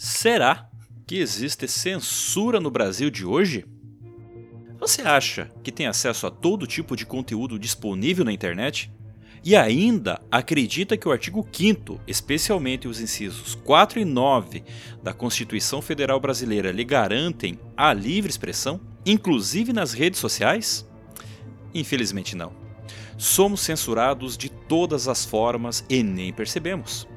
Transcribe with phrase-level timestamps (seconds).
[0.00, 0.70] Será
[1.08, 3.66] que existe censura no Brasil de hoje?
[4.78, 8.92] Você acha que tem acesso a todo tipo de conteúdo disponível na internet?
[9.44, 14.62] E ainda acredita que o artigo 5, especialmente os incisos 4 e 9
[15.02, 20.88] da Constituição Federal Brasileira, lhe garantem a livre expressão, inclusive nas redes sociais?
[21.74, 22.52] Infelizmente não.
[23.16, 27.08] Somos censurados de todas as formas e nem percebemos.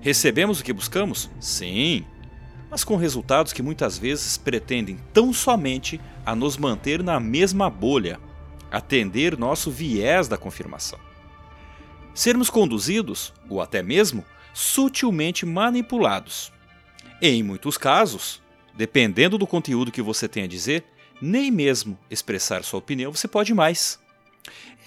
[0.00, 1.30] Recebemos o que buscamos?
[1.38, 2.06] Sim,
[2.72, 8.18] mas com resultados que muitas vezes pretendem tão somente a nos manter na mesma bolha,
[8.70, 10.98] atender nosso viés da confirmação.
[12.14, 16.50] Sermos conduzidos, ou até mesmo, sutilmente manipulados.
[17.20, 18.40] E, em muitos casos,
[18.74, 20.82] dependendo do conteúdo que você tem a dizer,
[21.20, 23.98] nem mesmo expressar sua opinião você pode mais.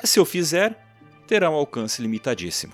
[0.03, 0.75] E se eu fizer,
[1.27, 2.73] terá um alcance limitadíssimo.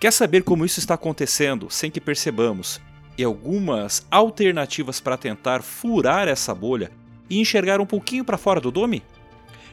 [0.00, 2.80] Quer saber como isso está acontecendo sem que percebamos
[3.16, 6.90] e algumas alternativas para tentar furar essa bolha
[7.28, 9.02] e enxergar um pouquinho para fora do dome?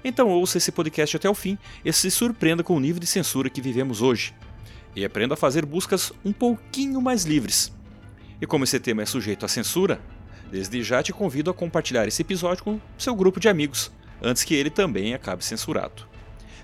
[0.03, 3.49] Então ouça esse podcast até o fim e se surpreenda com o nível de censura
[3.49, 4.33] que vivemos hoje.
[4.95, 7.73] E aprenda a fazer buscas um pouquinho mais livres.
[8.41, 10.01] E como esse tema é sujeito à censura,
[10.49, 14.55] desde já te convido a compartilhar esse episódio com seu grupo de amigos, antes que
[14.55, 16.07] ele também acabe censurado.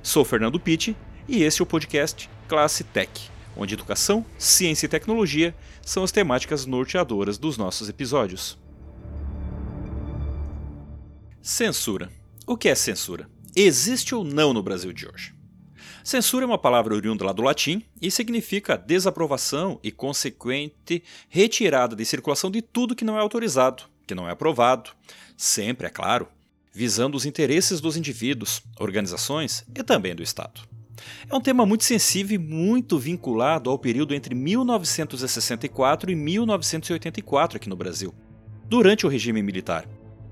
[0.02, 0.96] Sou Fernando Pitti
[1.28, 6.66] e este é o podcast Classe Tech onde educação, ciência e tecnologia são as temáticas
[6.66, 8.58] norteadoras dos nossos episódios.
[11.42, 12.12] Censura.
[12.48, 13.30] O que é censura?
[13.56, 15.34] Existe ou não no Brasil de hoje?
[16.04, 22.06] Censura é uma palavra oriunda lá do latim e significa desaprovação e consequente retirada de
[22.06, 24.92] circulação de tudo que não é autorizado, que não é aprovado,
[25.36, 26.28] sempre, é claro,
[26.72, 30.62] visando os interesses dos indivíduos, organizações e também do Estado.
[31.30, 37.70] É um tema muito sensível e muito vinculado ao período entre 1964 e 1984 aqui
[37.70, 38.14] no Brasil,
[38.68, 39.88] durante o regime militar,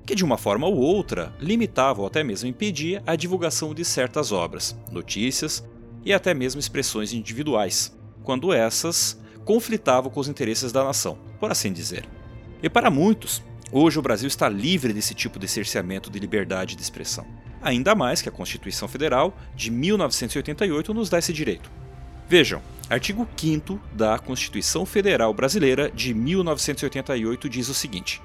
[0.05, 4.31] que de uma forma ou outra limitava ou até mesmo impedia a divulgação de certas
[4.31, 5.63] obras, notícias
[6.05, 11.73] e até mesmo expressões individuais, quando essas conflitavam com os interesses da nação, por assim
[11.73, 12.05] dizer.
[12.61, 16.81] E para muitos, hoje o Brasil está livre desse tipo de cerceamento de liberdade de
[16.81, 17.25] expressão
[17.63, 21.71] ainda mais que a Constituição Federal de 1988 nos dá esse direito.
[22.27, 28.21] Vejam, artigo 5 da Constituição Federal Brasileira de 1988 diz o seguinte: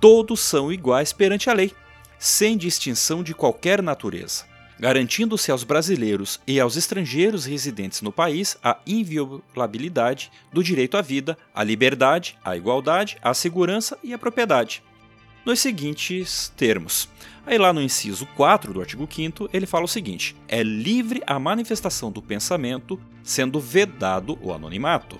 [0.00, 1.72] Todos são iguais perante a lei,
[2.18, 4.44] sem distinção de qualquer natureza,
[4.78, 11.36] garantindo-se aos brasileiros e aos estrangeiros residentes no país a inviolabilidade do direito à vida,
[11.54, 14.82] à liberdade, à igualdade, à segurança e à propriedade.
[15.44, 17.08] Nos seguintes termos:
[17.46, 21.38] Aí lá no inciso 4 do artigo 5 ele fala o seguinte: é livre a
[21.38, 25.18] manifestação do pensamento, sendo vedado o anonimato.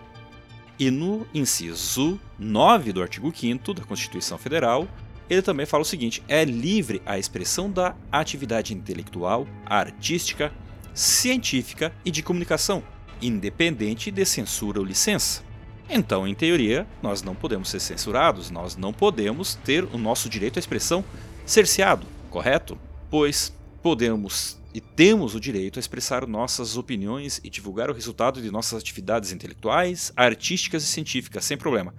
[0.78, 4.86] E no inciso 9 do artigo 5 da Constituição Federal,
[5.28, 10.52] ele também fala o seguinte: é livre a expressão da atividade intelectual, artística,
[10.92, 12.82] científica e de comunicação,
[13.22, 15.49] independente de censura ou licença.
[15.92, 20.56] Então, em teoria, nós não podemos ser censurados, nós não podemos ter o nosso direito
[20.56, 21.04] à expressão
[21.44, 22.78] cerceado, correto?
[23.10, 23.52] Pois
[23.82, 28.80] podemos e temos o direito a expressar nossas opiniões e divulgar o resultado de nossas
[28.80, 31.92] atividades intelectuais, artísticas e científicas sem problema.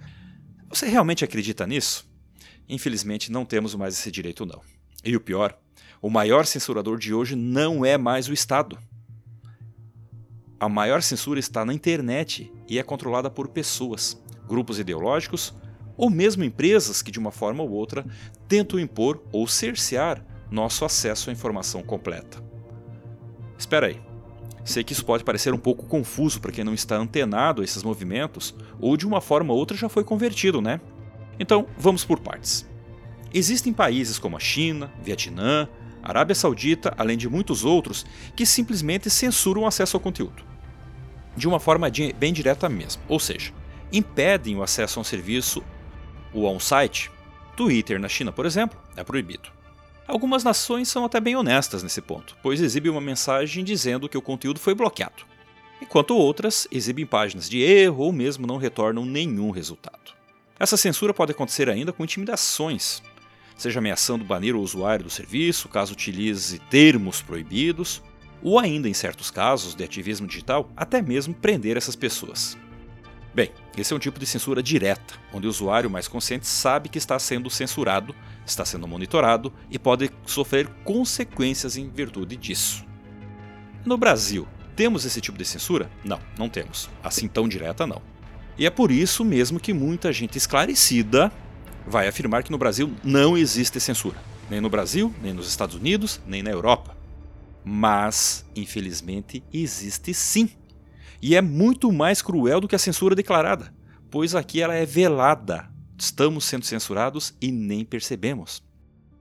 [0.70, 2.10] Você realmente acredita nisso?
[2.66, 4.62] Infelizmente não temos mais esse direito não.
[5.04, 5.54] E o pior,
[6.00, 8.78] o maior censurador de hoje não é mais o Estado.
[10.62, 15.52] A maior censura está na internet e é controlada por pessoas, grupos ideológicos
[15.96, 18.06] ou mesmo empresas que, de uma forma ou outra,
[18.46, 22.40] tentam impor ou cercear nosso acesso à informação completa.
[23.58, 24.00] Espera aí.
[24.64, 27.82] Sei que isso pode parecer um pouco confuso para quem não está antenado a esses
[27.82, 30.80] movimentos ou de uma forma ou outra já foi convertido, né?
[31.40, 32.64] Então, vamos por partes.
[33.34, 35.68] Existem países como a China, Vietnã,
[36.00, 38.06] Arábia Saudita, além de muitos outros,
[38.36, 40.51] que simplesmente censuram o acesso ao conteúdo.
[41.36, 43.52] De uma forma bem direta mesmo, ou seja,
[43.92, 45.62] impedem o acesso a um serviço
[46.32, 47.10] o on-site,
[47.56, 49.50] Twitter na China, por exemplo, é proibido.
[50.06, 54.22] Algumas nações são até bem honestas nesse ponto, pois exibem uma mensagem dizendo que o
[54.22, 55.24] conteúdo foi bloqueado,
[55.80, 60.12] enquanto outras exibem páginas de erro ou mesmo não retornam nenhum resultado.
[60.58, 63.02] Essa censura pode acontecer ainda com intimidações,
[63.56, 68.02] seja ameaçando banir o usuário do serviço caso utilize termos proibidos,
[68.42, 72.56] ou ainda, em certos casos de ativismo digital, até mesmo prender essas pessoas.
[73.34, 76.98] Bem, esse é um tipo de censura direta, onde o usuário mais consciente sabe que
[76.98, 82.84] está sendo censurado, está sendo monitorado e pode sofrer consequências em virtude disso.
[83.86, 84.46] No Brasil,
[84.76, 85.90] temos esse tipo de censura?
[86.04, 86.90] Não, não temos.
[87.02, 88.02] Assim tão direta, não.
[88.58, 91.32] E é por isso mesmo que muita gente esclarecida
[91.86, 94.16] vai afirmar que no Brasil não existe censura.
[94.50, 97.01] Nem no Brasil, nem nos Estados Unidos, nem na Europa.
[97.64, 100.50] Mas, infelizmente, existe sim.
[101.20, 103.72] E é muito mais cruel do que a censura declarada,
[104.10, 105.70] pois aqui ela é velada.
[105.96, 108.62] Estamos sendo censurados e nem percebemos.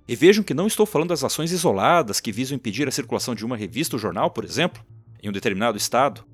[0.07, 3.45] E vejam que não estou falando das ações isoladas que visam impedir a circulação de
[3.45, 4.83] uma revista ou jornal, por exemplo,
[5.21, 6.25] em um determinado estado.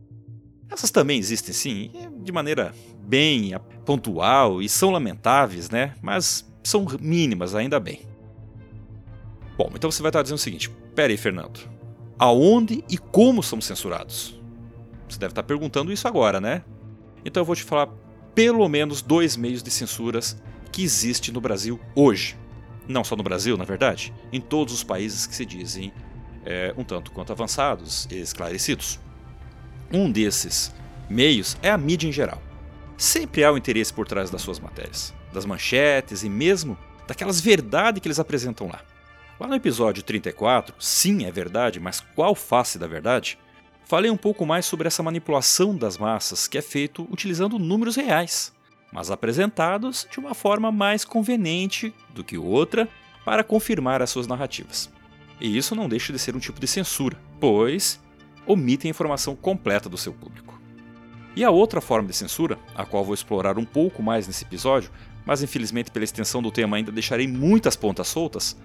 [0.69, 1.92] Essas também existem sim,
[2.24, 3.54] de maneira bem
[3.86, 5.94] pontual e são lamentáveis, né?
[6.01, 8.01] Mas são mínimas, ainda bem.
[9.57, 11.77] Bom, então você vai estar dizendo o seguinte: pera aí, Fernando.
[12.19, 14.40] Aonde e como somos censurados?
[15.08, 16.64] Você deve estar perguntando isso agora, né?
[17.24, 17.90] Então eu vou te falar
[18.34, 20.42] pelo menos dois meios de censuras
[20.72, 22.38] que existe no Brasil hoje.
[22.88, 25.94] Não só no Brasil, na verdade, em todos os países que se dizem
[26.46, 29.00] é, um tanto quanto avançados e esclarecidos.
[29.92, 30.74] Um desses
[31.10, 32.42] meios é a mídia em geral.
[32.98, 36.78] Sempre há o um interesse por trás das suas matérias, das manchetes e mesmo
[37.08, 38.81] daquelas verdades que eles apresentam lá.
[39.39, 43.38] Lá no episódio 34, sim, é verdade, mas qual face da verdade?
[43.86, 48.51] Falei um pouco mais sobre essa manipulação das massas que é feito utilizando números reais,
[48.92, 52.89] mas apresentados de uma forma mais conveniente do que outra
[53.24, 54.89] para confirmar as suas narrativas.
[55.40, 58.01] E isso não deixa de ser um tipo de censura, pois
[58.48, 60.60] omite a informação completa do seu público.
[61.36, 64.90] E a outra forma de censura, a qual vou explorar um pouco mais nesse episódio,
[65.24, 68.57] mas infelizmente pela extensão do tema ainda deixarei muitas pontas soltas,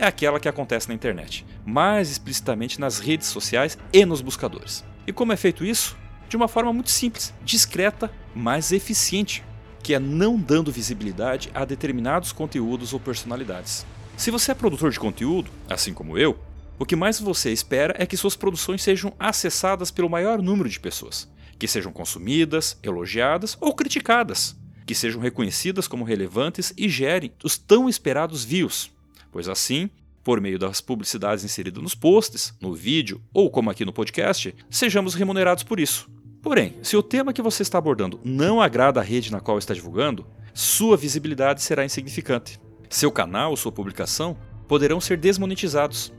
[0.00, 4.82] é aquela que acontece na internet, mais explicitamente nas redes sociais e nos buscadores.
[5.06, 5.94] E como é feito isso?
[6.26, 9.44] De uma forma muito simples, discreta, mas eficiente,
[9.82, 13.84] que é não dando visibilidade a determinados conteúdos ou personalidades.
[14.16, 16.38] Se você é produtor de conteúdo, assim como eu,
[16.78, 20.80] o que mais você espera é que suas produções sejam acessadas pelo maior número de
[20.80, 24.56] pessoas, que sejam consumidas, elogiadas ou criticadas,
[24.86, 28.90] que sejam reconhecidas como relevantes e gerem os tão esperados views,
[29.30, 29.90] pois assim,
[30.22, 35.14] por meio das publicidades inseridas nos posts, no vídeo ou como aqui no podcast, sejamos
[35.14, 36.08] remunerados por isso.
[36.42, 39.74] Porém, se o tema que você está abordando não agrada a rede na qual está
[39.74, 42.58] divulgando, sua visibilidade será insignificante.
[42.88, 44.36] Seu canal ou sua publicação
[44.66, 46.12] poderão ser desmonetizados,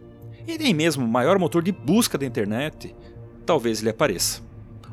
[0.48, 2.96] e nem mesmo o maior motor de busca da internet
[3.46, 4.42] talvez lhe apareça.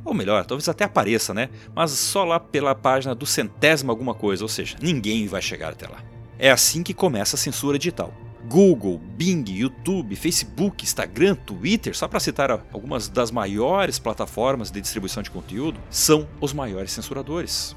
[0.05, 1.51] Ou melhor, talvez até apareça, né?
[1.75, 5.87] Mas só lá pela página do centésimo alguma coisa, ou seja, ninguém vai chegar até
[5.87, 6.03] lá.
[6.39, 8.15] É assim que começa a censura digital.
[8.49, 15.23] Google, Bing, YouTube, Facebook, Instagram, Twitter, só para citar algumas das maiores plataformas de distribuição
[15.23, 17.75] de conteúdo, são os maiores censuradores.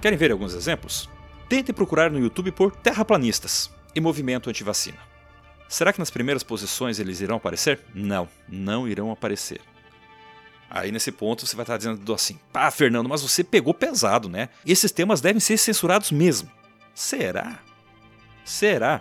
[0.00, 1.10] Querem ver alguns exemplos?
[1.48, 4.98] Tente procurar no YouTube por terraplanistas e movimento anti-vacina.
[5.68, 7.80] Será que nas primeiras posições eles irão aparecer?
[7.94, 9.60] Não, não irão aparecer.
[10.70, 14.48] Aí nesse ponto você vai estar dizendo assim: pá, Fernando, mas você pegou pesado, né?
[14.64, 16.48] Esses temas devem ser censurados mesmo.
[16.94, 17.58] Será?
[18.44, 19.00] Será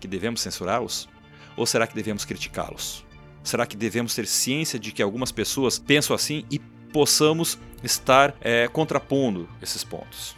[0.00, 1.08] que devemos censurá-los?
[1.56, 3.04] Ou será que devemos criticá-los?
[3.42, 8.68] Será que devemos ter ciência de que algumas pessoas pensam assim e possamos estar é,
[8.68, 10.34] contrapondo esses pontos?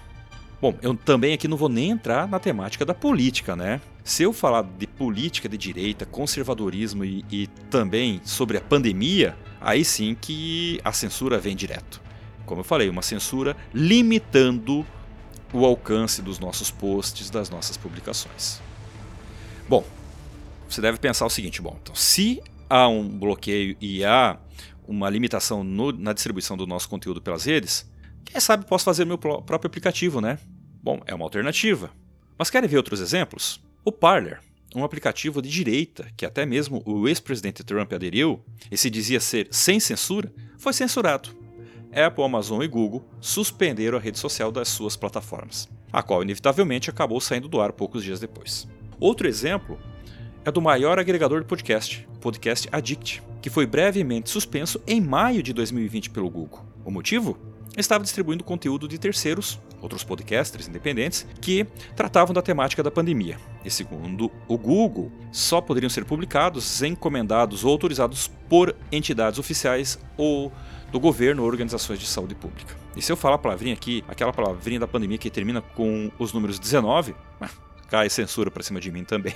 [0.60, 3.80] Bom, eu também aqui não vou nem entrar na temática da política, né?
[4.02, 9.84] Se eu falar de política de direita, conservadorismo e, e também sobre a pandemia, aí
[9.84, 12.00] sim que a censura vem direto.
[12.46, 14.86] Como eu falei, uma censura limitando
[15.56, 18.60] o alcance dos nossos posts, das nossas publicações.
[19.68, 19.84] Bom,
[20.68, 24.38] você deve pensar o seguinte: bom, então, se há um bloqueio e há
[24.86, 27.90] uma limitação no, na distribuição do nosso conteúdo pelas redes,
[28.24, 30.38] quem sabe posso fazer meu próprio aplicativo, né?
[30.82, 31.90] Bom, é uma alternativa.
[32.38, 33.60] Mas querem ver outros exemplos?
[33.84, 34.40] O Parler,
[34.74, 39.48] um aplicativo de direita que até mesmo o ex-presidente Trump aderiu e se dizia ser
[39.50, 41.45] sem censura, foi censurado.
[41.96, 47.20] Apple, Amazon e Google suspenderam a rede social das suas plataformas, a qual inevitavelmente acabou
[47.20, 48.68] saindo do ar poucos dias depois.
[49.00, 49.78] Outro exemplo
[50.44, 55.42] é do maior agregador de podcast, o podcast Addict, que foi brevemente suspenso em maio
[55.42, 56.66] de 2020 pelo Google.
[56.84, 57.38] O motivo?
[57.76, 63.36] estava distribuindo conteúdo de terceiros, outros podcasters independentes, que tratavam da temática da pandemia.
[63.64, 70.50] E segundo o Google, só poderiam ser publicados, encomendados ou autorizados por entidades oficiais ou
[70.90, 72.74] do governo ou organizações de saúde pública.
[72.96, 76.32] E se eu falar a palavrinha aqui, aquela palavrinha da pandemia que termina com os
[76.32, 77.50] números 19, ah,
[77.88, 79.34] cai censura para cima de mim também.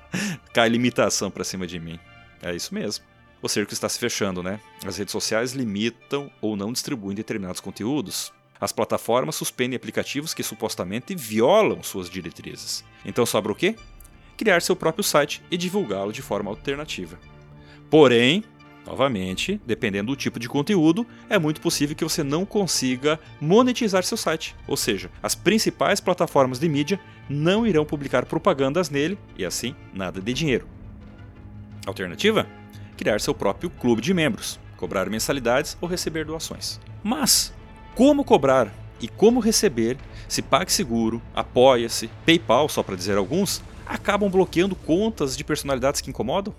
[0.52, 1.98] cai limitação para cima de mim.
[2.42, 3.04] É isso mesmo
[3.42, 4.60] o cerco está se fechando, né?
[4.84, 8.32] As redes sociais limitam ou não distribuem determinados conteúdos.
[8.60, 12.84] As plataformas suspendem aplicativos que supostamente violam suas diretrizes.
[13.04, 13.74] Então sobra o quê?
[14.36, 17.18] Criar seu próprio site e divulgá-lo de forma alternativa.
[17.88, 18.44] Porém,
[18.90, 24.16] Novamente, dependendo do tipo de conteúdo, é muito possível que você não consiga monetizar seu
[24.16, 24.56] site.
[24.66, 30.20] Ou seja, as principais plataformas de mídia não irão publicar propagandas nele e assim nada
[30.20, 30.66] de dinheiro.
[31.86, 32.48] Alternativa?
[32.96, 36.80] Criar seu próprio clube de membros, cobrar mensalidades ou receber doações.
[37.00, 37.54] Mas
[37.94, 44.74] como cobrar e como receber se PagSeguro, Apoia-se, PayPal, só para dizer alguns, acabam bloqueando
[44.74, 46.52] contas de personalidades que incomodam?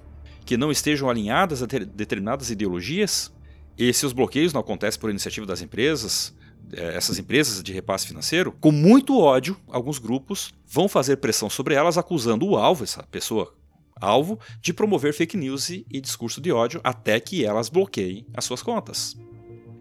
[0.46, 3.32] Que não estejam alinhadas a determinadas ideologias.
[3.78, 6.36] E se os bloqueios não acontecem por iniciativa das empresas,
[6.74, 11.74] eh, essas empresas de repasse financeiro, com muito ódio, alguns grupos vão fazer pressão sobre
[11.74, 13.54] elas, acusando o alvo, essa pessoa
[14.00, 18.64] alvo, de promover fake news e discurso de ódio até que elas bloqueiem as suas
[18.64, 19.16] contas.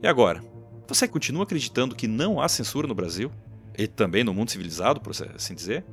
[0.02, 0.42] E agora?
[0.86, 3.30] Você continua acreditando que não há censura no Brasil?
[3.78, 5.84] E também no mundo civilizado, por assim dizer?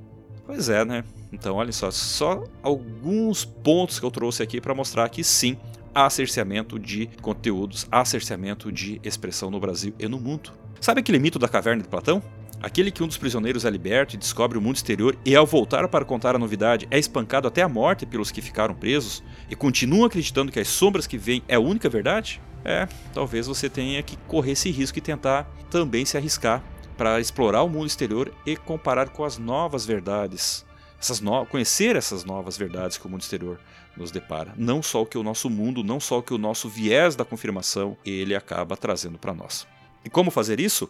[0.47, 1.03] Pois é, né?
[1.31, 5.57] Então, olha só, só alguns pontos que eu trouxe aqui para mostrar que sim,
[5.93, 10.53] há cerceamento de conteúdos, há cerceamento de expressão no Brasil e no mundo.
[10.79, 12.23] Sabe aquele mito da caverna de Platão?
[12.63, 15.85] Aquele que um dos prisioneiros é liberto e descobre o mundo exterior e, ao voltar
[15.89, 20.05] para contar a novidade, é espancado até a morte pelos que ficaram presos e continuam
[20.05, 22.41] acreditando que as sombras que vêm é a única verdade?
[22.63, 26.63] É, talvez você tenha que correr esse risco e tentar também se arriscar
[26.97, 30.65] para explorar o mundo exterior e comparar com as novas verdades.
[30.99, 31.45] Essas no...
[31.45, 33.59] Conhecer essas novas verdades que o mundo exterior
[33.95, 34.53] nos depara.
[34.57, 37.23] Não só o que o nosso mundo, não só o que o nosso viés da
[37.23, 39.67] confirmação ele acaba trazendo para nós.
[40.03, 40.89] E como fazer isso?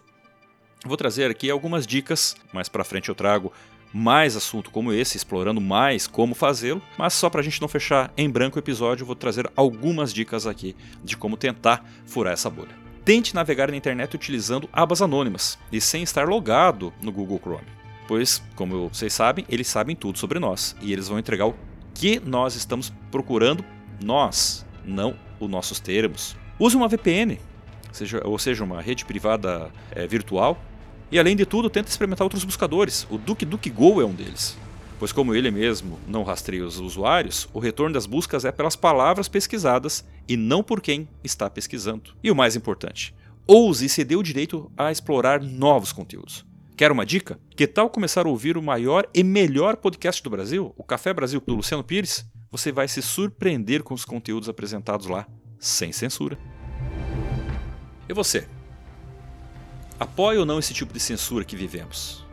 [0.85, 3.51] Vou trazer aqui algumas dicas, mais para frente eu trago
[3.93, 8.11] mais assunto como esse, explorando mais como fazê-lo, mas só para a gente não fechar
[8.17, 12.86] em branco o episódio, vou trazer algumas dicas aqui de como tentar furar essa bolha.
[13.07, 17.63] Tente navegar na internet utilizando abas anônimas e sem estar logado no Google Chrome.
[18.05, 21.55] Pois, como vocês sabem, eles sabem tudo sobre nós e eles vão entregar o
[21.93, 23.63] que nós estamos procurando,
[24.03, 26.35] nós, não os nossos termos.
[26.59, 27.39] Use uma VPN,
[28.25, 30.61] ou seja, uma rede privada é, virtual.
[31.09, 33.07] E além de tudo, tente experimentar outros buscadores.
[33.09, 34.57] O DuckDuckGo é um deles
[34.99, 39.27] pois, como ele mesmo não rastreia os usuários, o retorno das buscas é pelas palavras
[39.27, 42.13] pesquisadas e não por quem está pesquisando.
[42.23, 43.13] E o mais importante,
[43.45, 46.45] ouse e dê o direito a explorar novos conteúdos.
[46.75, 47.39] Quer uma dica?
[47.55, 51.41] Que tal começar a ouvir o maior e melhor podcast do Brasil, o Café Brasil
[51.45, 52.29] do Luciano Pires?
[52.51, 55.27] Você vai se surpreender com os conteúdos apresentados lá,
[55.59, 56.37] sem censura.
[58.07, 58.47] E você?
[59.99, 62.23] Apoia ou não esse tipo de censura que vivemos?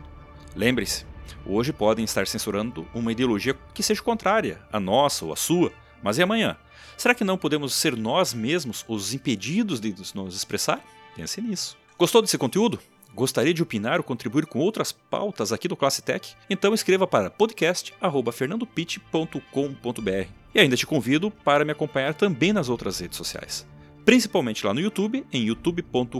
[0.55, 1.05] Lembre-se,
[1.45, 6.17] Hoje podem estar censurando uma ideologia que seja contrária à nossa ou à sua, mas
[6.17, 6.57] e amanhã?
[6.97, 10.83] Será que não podemos ser nós mesmos os impedidos de nos expressar?
[11.15, 11.77] Pense nisso.
[11.97, 12.79] Gostou desse conteúdo?
[13.13, 16.35] Gostaria de opinar ou contribuir com outras pautas aqui do Classe Tech?
[16.49, 20.29] Então escreva para podcast@fernandopit.com.br.
[20.53, 23.65] E ainda te convido para me acompanhar também nas outras redes sociais
[24.05, 26.19] principalmente lá no YouTube, em youtube.com.br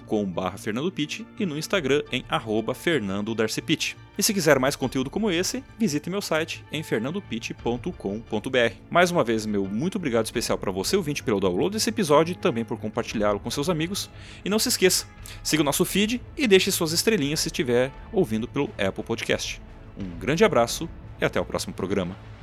[1.39, 2.25] e no Instagram em
[2.73, 3.95] fernandodarcipit.
[4.17, 8.73] E se quiser mais conteúdo como esse, visite meu site em fernandopitt.com.br.
[8.89, 12.35] Mais uma vez, meu muito obrigado especial para você, ouvinte, pelo download desse episódio e
[12.35, 14.09] também por compartilhá-lo com seus amigos.
[14.43, 15.05] E não se esqueça,
[15.43, 19.61] siga o nosso feed e deixe suas estrelinhas se estiver ouvindo pelo Apple Podcast.
[19.97, 20.89] Um grande abraço
[21.21, 22.34] e até o próximo programa.